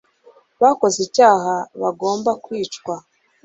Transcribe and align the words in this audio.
bakoze 0.61 0.97
icyaha 1.07 1.55
bagomba 1.81 2.31
kwicwa 2.43 2.95